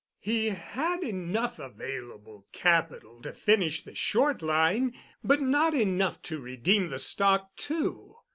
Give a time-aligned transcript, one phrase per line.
[0.17, 6.89] He had enough available capital to finish the Short Line, but not enough to redeem
[6.89, 8.15] the stock, too.